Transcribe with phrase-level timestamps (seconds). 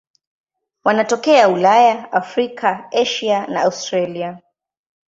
[0.83, 4.39] Wanatokea Ulaya, Afrika, Asia na Australia.